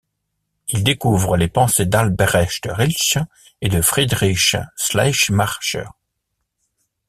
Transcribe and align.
Il 0.69 0.83
découvre 0.83 1.37
les 1.37 1.47
pensées 1.47 1.85
d'Albrecht 1.85 2.67
Ritschl 2.71 3.27
et 3.61 3.69
de 3.69 3.83
Friedrich 3.83 4.55
Schleiermacher. 4.75 5.89